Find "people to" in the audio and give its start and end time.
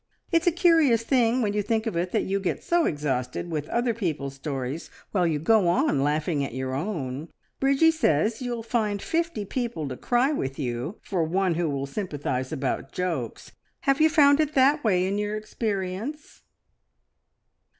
9.45-9.95